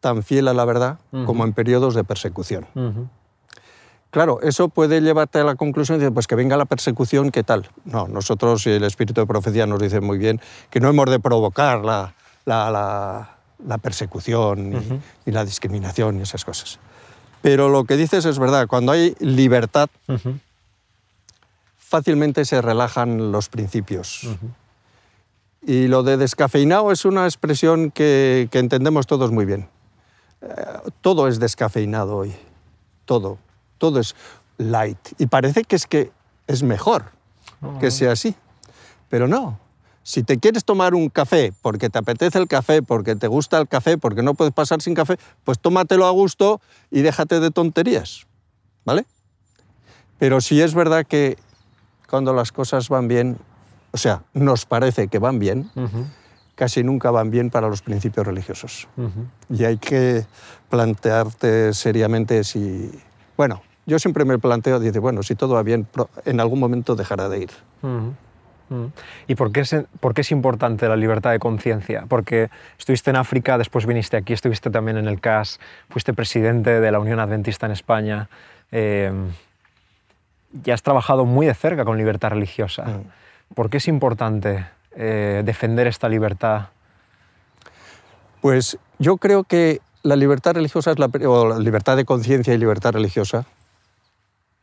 [0.00, 2.66] tan fiel a la verdad como en periodos de persecución.
[4.10, 7.68] Claro, eso puede llevarte a la conclusión de pues que venga la persecución, ¿qué tal?
[7.84, 10.40] No, nosotros y el espíritu de profecía nos dice muy bien
[10.70, 12.14] que no hemos de provocar la,
[12.46, 14.70] la, persecución
[15.26, 16.78] ni, la discriminación y esas cosas.
[17.42, 19.88] Pero lo que dices es verdad, cuando hay libertad,
[21.76, 24.28] fácilmente se relajan los principios.
[25.62, 29.68] Y lo de descafeinado es una expresión que, entendemos todos muy bien.
[30.40, 30.46] Eh,
[31.00, 32.34] todo es descafeinado hoy,
[33.04, 33.38] todo,
[33.78, 34.14] todo es
[34.58, 34.98] light.
[35.18, 36.12] Y parece que es que
[36.46, 37.04] es mejor
[37.80, 38.34] que sea así,
[39.08, 39.58] pero no.
[40.02, 43.66] Si te quieres tomar un café porque te apetece el café, porque te gusta el
[43.66, 46.60] café, porque no puedes pasar sin café, pues tómatelo a gusto
[46.92, 48.26] y déjate de tonterías,
[48.84, 49.04] ¿vale?
[50.18, 51.36] Pero sí es verdad que
[52.08, 53.38] cuando las cosas van bien,
[53.90, 55.70] o sea, nos parece que van bien,
[56.54, 58.86] casi nunca van bien para los principios religiosos.
[59.50, 60.24] Y hay que
[60.68, 62.92] plantearte seriamente si...
[63.36, 65.86] Bueno, yo siempre me planteo, dice, bueno, si todo va bien,
[66.24, 67.50] en algún momento dejará de ir.
[69.28, 72.04] ¿Y por qué, es, por qué, es, importante la libertad de conciencia?
[72.08, 76.90] Porque estuviste en África, después viniste aquí, estuviste también en el CAS, fuiste presidente de
[76.90, 78.28] la Unión Adventista en España,
[78.72, 79.12] eh,
[80.64, 82.84] y has trabajado muy de cerca con libertad religiosa.
[82.84, 83.54] Mm.
[83.54, 86.68] ¿Por qué es importante eh, defender esta libertad?
[88.40, 92.58] Pues yo creo que la libertad religiosa es la, o la libertad de conciencia y
[92.58, 93.44] libertad religiosa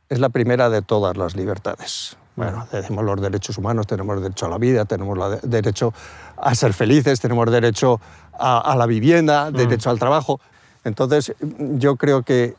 [0.08, 2.18] es la primera de todas las libertades.
[2.36, 5.94] Bueno, tenemos los derechos humanos, tenemos derecho a la vida, tenemos derecho
[6.38, 8.00] a ser felices, tenemos derecho
[8.40, 9.54] a, la vivienda, mm.
[9.54, 10.40] derecho al trabajo.
[10.84, 12.56] Entonces, yo creo que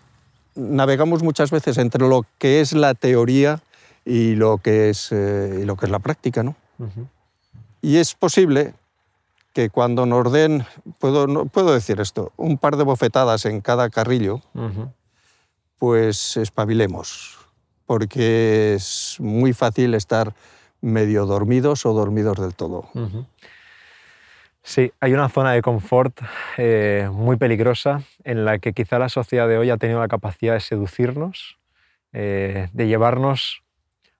[0.54, 3.60] navegamos muchas veces entre lo que es la teoría
[4.04, 6.42] y lo que es, eh, lo que es la práctica.
[6.42, 6.54] ¿no?
[7.82, 8.74] Y es posible
[9.54, 10.66] que cuando nos den,
[10.98, 14.40] puedo, puedo decir esto, un par de bofetadas en cada carrillo,
[15.78, 17.38] pues espabilemos,
[17.86, 20.34] porque es muy fácil estar
[20.80, 22.90] medio dormidos o dormidos del todo.
[24.62, 26.20] Sí, hay una zona de confort
[26.56, 30.54] eh, muy peligrosa en la que quizá la sociedad de hoy ha tenido la capacidad
[30.54, 31.58] de seducirnos,
[32.12, 33.62] eh, de llevarnos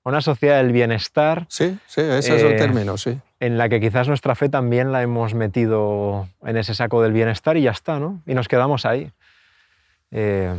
[0.04, 1.46] una sociedad del bienestar.
[1.48, 3.18] Sí, sí, ese es el eh, término, sí.
[3.44, 7.58] En la que quizás nuestra fe también la hemos metido en ese saco del bienestar
[7.58, 8.22] y ya está, ¿no?
[8.26, 9.12] Y nos quedamos ahí.
[10.12, 10.54] Eh,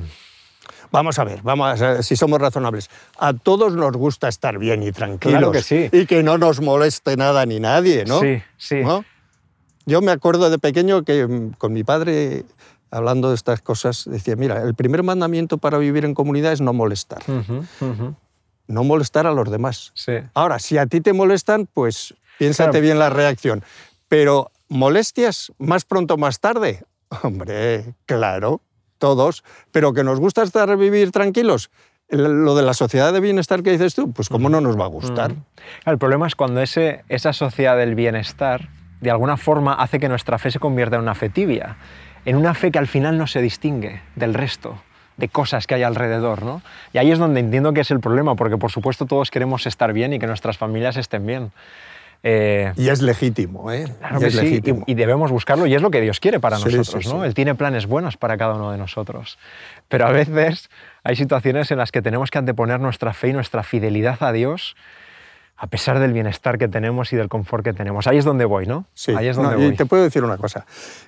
[0.91, 2.91] vamos a ver, vamos a ver si somos razonables.
[3.17, 5.39] A todos nos gusta estar bien y tranquilos.
[5.39, 5.89] Claro que sí.
[5.91, 8.19] Y que no nos moleste nada ni nadie, ¿no?
[8.19, 8.83] Sí, sí.
[9.87, 12.45] Yo me acuerdo de pequeño que mm, con mi padre,
[12.91, 16.71] hablando de estas cosas, decía, mira, el primer mandamiento para vivir en comunidad es no
[16.71, 17.23] molestar
[18.67, 19.93] no molestar a los demás.
[20.33, 23.63] Ahora, si a ti te molestan, pues piénsate bien la reacción.
[24.07, 26.83] Pero molestias más pronto o más tarde,
[27.23, 28.61] hombre, claro,
[28.97, 31.69] todos, pero que nos gusta estar vivir tranquilos.
[32.07, 34.89] Lo de la sociedad de bienestar que dices tú, pues cómo no nos va a
[34.89, 35.33] gustar.
[35.85, 38.69] El problema es cuando ese, esa sociedad del bienestar
[39.01, 41.77] de alguna forma hace que nuestra fe se convierta en una fe tibia,
[42.25, 44.79] en una fe que al final no se distingue del resto
[45.17, 46.61] de cosas que hay alrededor, ¿no?
[46.93, 49.93] Y ahí es donde entiendo que es el problema, porque por supuesto todos queremos estar
[49.93, 51.51] bien y que nuestras familias estén bien.
[52.23, 53.85] Eh, y es legítimo, ¿eh?
[53.99, 57.23] Claro que sí, y, debemos buscarlo, y es lo que Dios quiere para nosotros, ¿no?
[57.23, 59.37] Él tiene planes buenos para cada uno de nosotros.
[59.87, 60.69] Pero a veces
[61.03, 64.75] hay situaciones en las que tenemos que anteponer nuestra fe y nuestra fidelidad a Dios
[65.57, 68.07] a pesar del bienestar que tenemos y del confort que tenemos.
[68.07, 68.85] Ahí es donde voy, ¿no?
[68.93, 69.13] Sí.
[69.15, 69.67] Ahí es donde voy.
[69.67, 70.65] Y te puedo decir una cosa.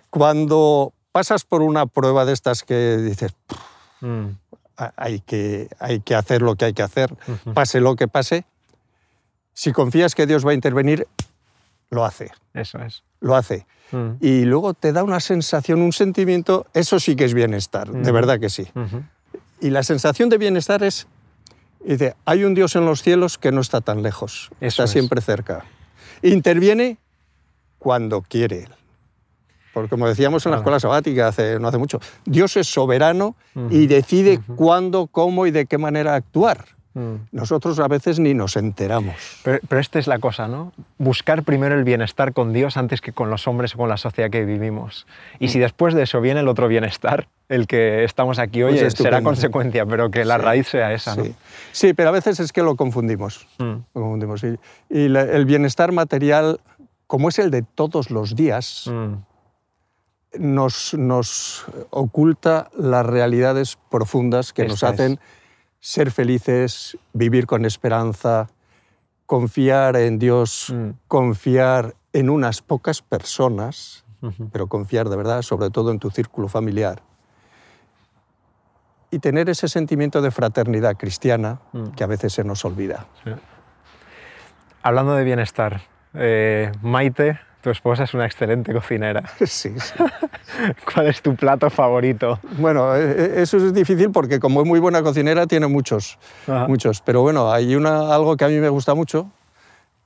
[0.09, 3.33] Cuando pasas por una prueba de estas que dices,
[4.01, 4.27] mm.
[4.95, 7.13] hay, que, hay que hacer lo que hay que hacer,
[7.53, 8.45] pase lo que pase,
[9.57, 11.07] si confías que Dios va a intervenir,
[11.89, 12.29] lo hace.
[12.53, 13.01] Eso es.
[13.19, 13.65] Lo hace.
[13.91, 14.11] Mm.
[14.21, 18.39] Y luego te da una sensación, un sentimiento, eso sí que es bienestar, de verdad
[18.39, 18.67] que sí.
[19.59, 21.07] Y la sensación de bienestar es,
[21.83, 25.65] dice, hay un Dios en los cielos que no está tan lejos, está siempre cerca.
[26.21, 26.99] Interviene
[27.79, 28.69] cuando quiere Él.
[29.73, 33.35] Porque como decíamos en la escuela sabática hace, no hace mucho, Dios es soberano
[33.71, 36.76] y decide cuándo, cómo y de qué manera actuar.
[36.97, 37.27] Mm.
[37.31, 39.15] Nosotros a veces ni nos enteramos.
[39.43, 40.73] Pero, esta es la cosa, ¿no?
[40.97, 44.31] Buscar primero el bienestar con Dios antes que con los hombres o con la sociedad
[44.31, 45.05] que vivimos.
[45.37, 45.61] Y si mm.
[45.61, 49.85] después de eso viene el otro bienestar, el que estamos aquí hoy, pues será consecuencia,
[49.85, 51.35] pero que la raíz sea esa, sí.
[51.71, 53.47] Sí, pero a veces es que lo confundimos.
[53.59, 53.63] Mm.
[53.63, 54.43] Lo confundimos.
[54.43, 54.57] Y,
[54.89, 56.59] el bienestar material,
[57.05, 58.89] como es el de todos los días,
[60.39, 65.19] nos, nos, oculta las realidades profundas que nos hacen
[65.79, 68.47] ser felices, vivir con esperanza,
[69.25, 70.89] confiar en Dios, mm.
[71.07, 74.03] confiar en unas pocas personas,
[74.51, 77.01] pero confiar de verdad, sobre todo en tu círculo familiar.
[79.11, 81.89] Y tener ese sentimiento de fraternidad cristiana mm.
[81.89, 83.05] que a veces se nos olvida.
[84.81, 85.81] Hablando de bienestar,
[86.13, 89.23] eh, Maite tu esposa es una excelente cocinera.
[89.45, 89.93] Sí, sí.
[90.93, 92.39] ¿Cuál es tu plato favorito?
[92.57, 96.17] Bueno, e, e, eso es difícil porque como es muy buena cocinera tiene muchos,
[96.67, 97.01] muchos.
[97.01, 99.31] Pero bueno, hay una, algo que a mí me gusta mucho,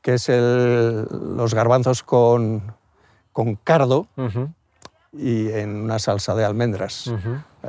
[0.01, 2.73] que es el, los garbanzos con,
[3.31, 4.07] con cardo
[5.13, 7.11] y en una salsa de almendras.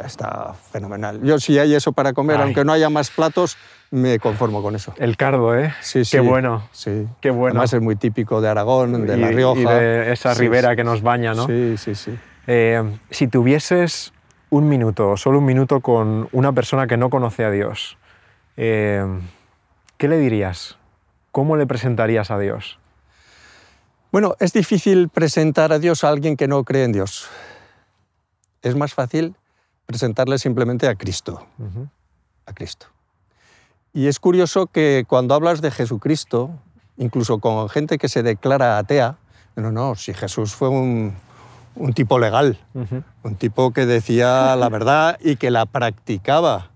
[0.04, 1.22] Está fenomenal.
[1.22, 3.56] Yo si hay eso para comer, aunque no haya más platos,
[3.92, 4.94] me conformo con eso.
[4.96, 5.74] El cardo, ¿eh?
[5.82, 6.16] Sí, sí.
[6.16, 6.66] Qué bueno.
[6.72, 7.06] Sí.
[7.20, 7.58] Qué bueno.
[7.58, 9.60] Además es muy típico de Aragón, de La Rioja.
[9.60, 11.46] Y de esa ribera que nos baña, ¿no?
[11.46, 12.18] Sí, sí, sí.
[12.46, 14.14] Eh, si tuvieses
[14.48, 17.98] un minuto, solo un minuto con una persona que no conoce a Dios,
[18.56, 19.04] eh,
[19.98, 20.78] ¿qué le dirías?
[21.30, 22.78] ¿Cómo le presentarías a Dios?
[24.10, 27.28] Bueno, es difícil presentar a Dios a alguien que no cree en Dios.
[28.62, 29.36] Es más fácil
[29.84, 31.46] presentarle simplemente a Cristo.
[32.46, 32.86] A Cristo.
[33.92, 36.50] Y es curioso que cuando hablas de Jesucristo,
[36.96, 39.18] incluso con gente que se declara atea,
[39.56, 41.14] no, no, si Jesús fue un,
[41.94, 42.58] tipo legal,
[43.22, 46.70] un tipo que decía la verdad y que la practicaba,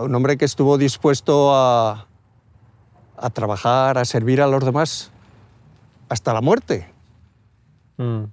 [0.00, 2.06] un hombre que estuvo dispuesto a,
[3.16, 5.12] a trabajar, a servir a los demás
[6.08, 6.88] hasta la muerte.
[7.96, 8.24] Mm.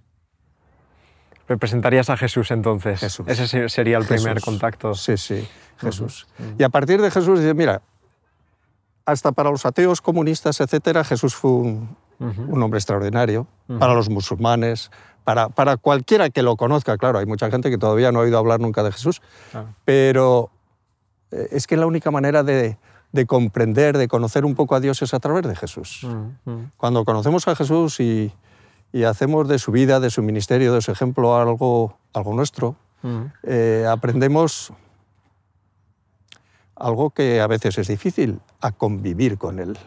[1.52, 3.02] ¿Representarías a Jesús entonces?
[3.02, 3.26] Jesús.
[3.28, 4.96] Ese sería el primer contacto.
[4.96, 5.46] Sí, sí.
[5.80, 6.26] Jesús.
[6.58, 7.82] Y a partir de Jesús dice, mira,
[9.06, 11.98] hasta para los ateos, comunistas, etcétera, Jesús fue un,
[12.64, 13.48] hombre extraordinario.
[13.80, 14.92] Para los musulmanes,
[15.26, 18.38] para, para, cualquiera que lo conozca, claro, hay mucha gente que todavía no ha oído
[18.38, 19.22] hablar nunca de Jesús,
[19.84, 20.52] pero
[21.32, 22.78] eh, es que la única manera de,
[23.12, 26.08] de, comprender, de conocer un poco a Dios es a través de Jesús.
[26.78, 28.32] Cuando conocemos a Jesús y,
[28.92, 32.76] y, hacemos de su vida, de su ministerio, de su ejemplo algo, algo nuestro,
[33.44, 34.74] eh, aprendemos
[36.76, 39.78] algo que a veces es difícil, a convivir con él,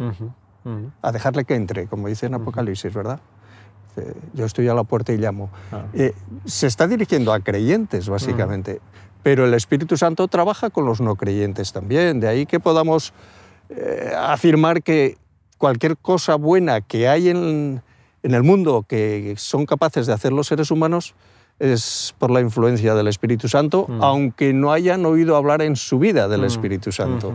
[1.02, 3.20] a dejarle que entre, como dice en Apocalipsis, ¿verdad?
[4.32, 5.50] Yo estoy a la puerta y llamo.
[5.92, 8.80] Eh, se está dirigiendo a creyentes, básicamente,
[9.22, 13.12] pero el Espíritu Santo trabaja con los no creyentes también, de ahí que podamos
[13.68, 15.16] eh, afirmar que
[15.58, 17.82] cualquier cosa buena que hay en,
[18.24, 21.14] en el mundo que son capaces de hacer los seres humanos,
[21.58, 24.02] es por la influencia del Espíritu Santo, mm.
[24.02, 26.46] aunque no hayan oído hablar en su vida del mm.
[26.46, 27.34] Espíritu Santo.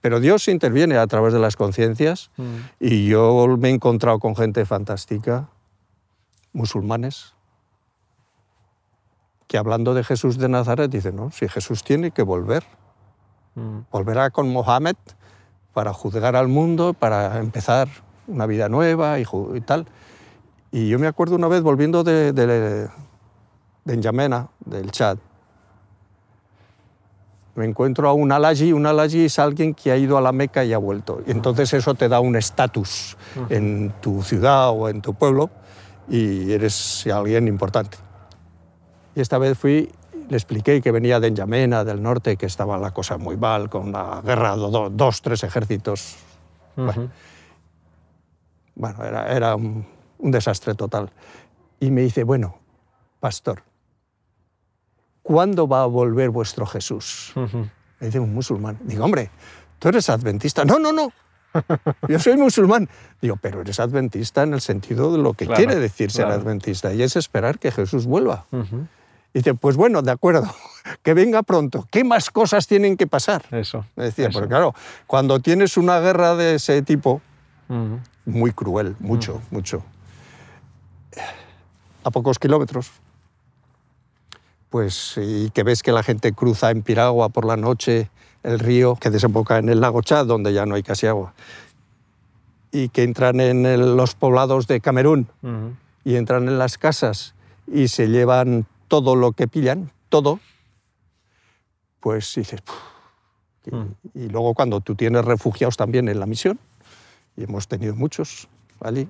[0.00, 2.56] Pero Dios interviene a través de las conciencias mm.
[2.80, 5.48] y yo me he encontrado con gente fantástica,
[6.52, 7.34] musulmanes,
[9.46, 12.64] que hablando de Jesús de Nazaret dicen, no, si Jesús tiene que volver,
[13.92, 14.96] volverá con Mohammed
[15.72, 17.88] para juzgar al mundo, para empezar
[18.32, 19.24] una vida nueva y,
[19.60, 19.86] tal.
[20.70, 22.88] Y yo me acuerdo una vez volviendo de, de
[23.84, 25.18] N'Djamena, del Chad,
[27.54, 28.72] me encuentro a un alaji.
[28.72, 31.20] Un alaji es alguien que ha ido a la Meca y ha vuelto.
[31.26, 33.16] Y entonces eso te da un estatus
[33.50, 35.50] en tu ciudad o en tu pueblo
[36.08, 37.98] y eres alguien importante.
[39.14, 39.92] Y esta vez fui
[40.28, 43.92] le expliqué que venía de N'Djamena, del norte, que estaba la cosa muy mal, con
[43.92, 46.16] la guerra, do- dos, tres ejércitos.
[46.74, 47.10] Bueno,
[48.74, 49.86] bueno, era, era un,
[50.18, 51.10] un desastre total.
[51.80, 52.58] Y me dice, bueno,
[53.20, 53.62] pastor,
[55.22, 57.32] ¿cuándo va a volver vuestro Jesús?
[57.36, 57.68] Ujú.
[58.00, 58.78] Me dice un musulmán.
[58.84, 59.30] Digo, hombre,
[59.78, 60.64] ¿tú eres adventista?
[60.64, 61.12] No, no, no.
[62.08, 62.88] Yo soy musulmán.
[63.20, 66.40] Digo, pero eres adventista en el sentido de lo que Claro, quiere decir ser claro.
[66.40, 68.46] adventista, y es esperar que Jesús vuelva.
[68.52, 68.86] Ujú.
[69.34, 70.46] Y dice, pues bueno, de acuerdo,
[71.02, 71.86] que venga pronto.
[71.90, 73.44] ¿Qué más cosas tienen que pasar?
[73.50, 73.84] Eso.
[73.96, 74.32] Me decía, eso.
[74.38, 74.74] porque claro,
[75.06, 77.20] cuando tienes una guerra de ese tipo,
[77.68, 78.00] Ujú.
[78.24, 79.82] Muy cruel, mucho, mucho,
[82.04, 82.90] a pocos kilómetros,
[84.70, 88.10] pues y que ves que la gente cruza en piragua por la noche
[88.42, 91.34] el río que desemboca en el lago Chad, donde ya no hay casi agua,
[92.72, 95.28] y que entran en el- los poblados de Camerún
[96.04, 97.34] y entran en las casas
[97.66, 100.40] y se llevan todo lo que pillan, todo,
[102.00, 102.62] pues dices...
[104.14, 106.58] Y, y luego cuando tú tienes refugiados también en la misión,
[107.36, 108.48] y hemos tenido muchos
[108.80, 109.08] allí,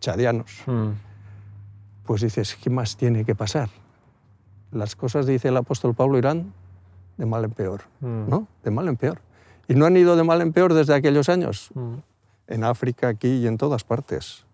[0.00, 0.90] chadianos, Mm.
[2.04, 3.68] pues dices, ¿qué más tiene que pasar?
[4.72, 6.52] Las cosas, dice el apóstol Pablo, irán
[7.16, 8.28] de mal en peor, Mm.
[8.28, 8.48] ¿no?
[8.64, 9.20] De mal en peor.
[9.68, 11.94] Y no han ido de mal en peor desde aquellos años, Mm.
[12.48, 14.44] en África, aquí y en todas partes.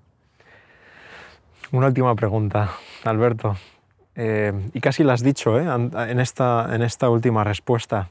[1.73, 2.71] Una última pregunta,
[3.05, 3.57] Alberto.
[4.17, 5.65] Eh, y casi lo has dicho ¿eh?
[5.65, 8.11] En, esta, en esta última respuesta.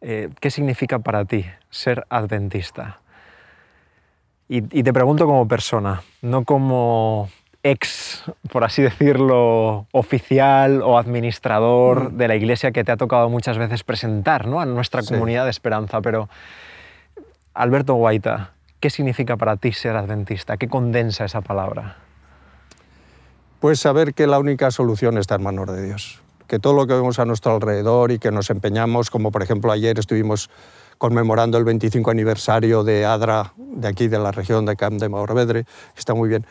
[0.00, 3.00] Eh, ¿Qué significa para ti ser adventista?
[4.54, 7.30] Y, y te pregunto como persona, no como
[7.62, 12.16] ex, por así decirlo, oficial o administrador Mm.
[12.18, 14.60] de la iglesia que te ha tocado muchas veces presentar ¿no?
[14.60, 15.14] a nuestra Sí.
[15.14, 16.28] comunidad de esperanza, pero
[17.54, 18.50] Alberto Guaita,
[18.80, 20.56] ¿qué significa para ti ser adventista?
[20.58, 21.96] ¿Qué condensa esa palabra?
[23.60, 26.20] Pues saber que la única solución está en manos de Dios.
[26.46, 29.72] Que todo lo que vemos a nuestro alrededor y que nos empeñamos, como por ejemplo
[29.72, 30.50] ayer estuvimos
[31.02, 35.66] conmemorando el 25 aniversario de ADRA, de aquí de la región de Camp de Morvedre,
[35.96, 36.46] está muy bien.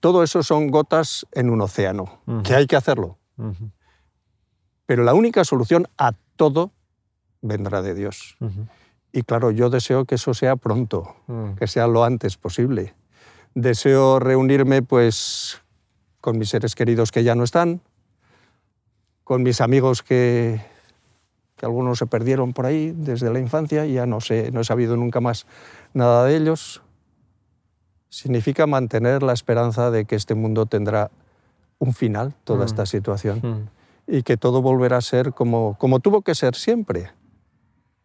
[0.00, 3.18] Todo eso son gotas en un océano, que hay que hacerlo.
[4.86, 6.72] Pero la única solución a todo
[7.42, 8.38] vendrá de Dios.
[9.12, 11.56] Y claro, yo deseo que eso sea pronto, mm.
[11.56, 12.94] que sea lo antes posible.
[13.54, 15.60] Deseo reunirme pues
[16.22, 17.82] con mis seres queridos que ya no están,
[19.22, 20.62] con mis amigos que,
[21.56, 24.64] que algunos se perdieron por ahí desde la infancia y ya no sé, no he
[24.64, 25.46] sabido nunca más
[25.94, 26.82] nada de ellos.
[28.08, 31.10] Significa mantener la esperanza de que este mundo tendrá
[31.78, 32.66] un final, toda Mm.
[32.66, 34.12] esta situación, Mm.
[34.16, 37.10] y que todo volverá a ser como, como tuvo que ser siempre.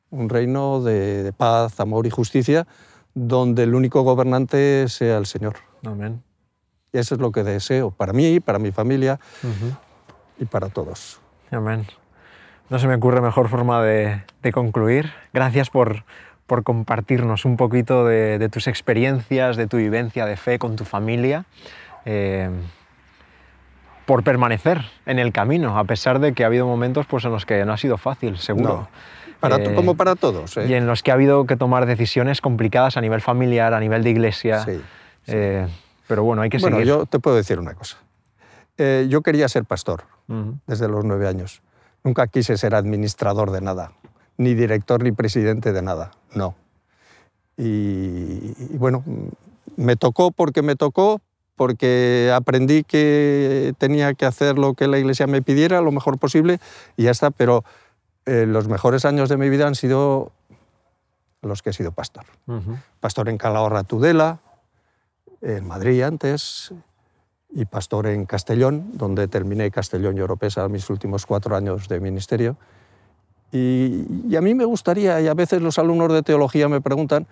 [0.10, 2.68] Un reino de, de paz, amor y justicia,
[3.14, 5.56] donde el único gobernante sea el Señor.
[5.86, 6.22] Amén.
[6.92, 9.76] Y eso es lo que deseo para mí, para mi familia Ujú.
[10.40, 11.20] y para todos.
[11.52, 11.86] Amén.
[12.72, 15.12] No se me ocurre mejor forma de, de concluir.
[15.34, 16.06] Gracias por,
[16.48, 20.86] por compartirnos un poquito de, de tus experiencias, de tu vivencia de fe con tu
[20.86, 21.44] familia,
[22.06, 22.50] eh,
[24.06, 27.46] por permanecer en el camino, a pesar de que ha habido momentos pues, en los
[27.46, 28.88] que no ha sido fácil, seguro.
[29.42, 30.56] Para Eh, como para todos.
[30.56, 30.68] ¿eh?
[30.70, 34.02] Y en los que ha habido que tomar decisiones complicadas a nivel familiar, a nivel
[34.02, 34.60] de iglesia.
[34.64, 34.82] Sí.
[35.28, 35.68] Eh,
[36.08, 36.88] pero bueno, hay que Bueno, seguir.
[36.88, 37.98] yo te puedo decir una cosa.
[39.10, 40.06] Yo quería ser pastor
[40.66, 41.62] desde los nueve años.
[42.04, 43.92] Nunca quise ser administrador de nada,
[44.38, 46.56] ni director ni presidente de nada, no.
[47.58, 49.04] Y, y bueno,
[49.76, 51.22] me tocó porque me tocó,
[51.56, 56.60] porque aprendí que tenía que hacer lo que la iglesia me pidiera lo mejor posible
[56.98, 57.64] y ya está, pero
[58.26, 60.32] eh, los mejores años de mi vida han sido
[61.42, 62.26] los que he sido pastor.
[63.00, 64.40] Pastor en Calahorra Tudela,
[65.42, 66.72] en Madrid antes,
[67.54, 72.58] y pastor en Castellón, donde terminé Castellón y Oropesa mis últimos cuatro años de ministerio.
[73.52, 77.28] Y, y a mí me gustaría, y a veces los alumnos de teología me preguntan,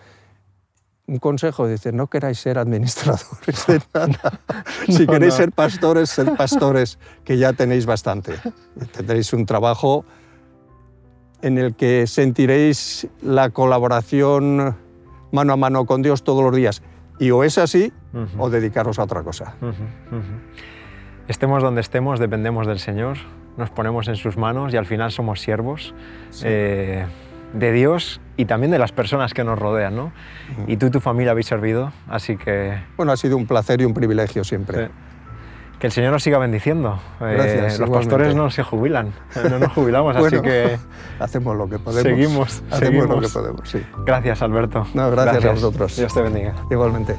[1.10, 4.40] un consejo, dicen, no queráis ser administradores de nada.
[4.88, 5.38] si queréis no.
[5.38, 8.34] ser pastores, sed pastores, que ya tenéis bastante.
[8.96, 10.06] Tendréis un trabajo
[11.42, 14.76] en el que sentiréis la colaboración
[15.32, 16.82] mano a mano con Dios todos los días.
[17.20, 17.92] Y o es así,
[18.38, 19.54] o dedicaros a otra cosa.
[21.28, 23.18] Estemos donde estemos, dependemos del Señor,
[23.58, 25.94] nos ponemos en sus manos y al final somos siervos
[26.44, 27.06] eh,
[27.54, 29.96] de Dios y también de las personas que nos rodean.
[29.96, 30.12] ¿no?
[30.66, 33.86] Y tú y tu familia habéis servido, así que Bueno, ha sido un placer y
[33.86, 34.88] un privilegio siempre.
[34.88, 34.92] Sí.
[35.80, 37.00] Que el Señor nos siga bendiciendo.
[37.22, 39.14] Eh, Gracias, los pastores no se jubilan,
[39.50, 40.78] no nos jubilamos, así que
[41.20, 42.04] Hacemos lo que podemos.
[42.04, 43.22] Seguimos, Hacemos lo seguimos.
[43.28, 43.86] que podemos, sí.
[44.06, 44.86] gracias Alberto.
[44.94, 45.96] No, gracias a vosotros.
[45.96, 46.54] Dios te bendiga.
[46.70, 47.16] Igualmente.